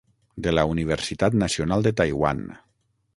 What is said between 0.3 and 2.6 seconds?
de la Universitat Nacional de Taiwan.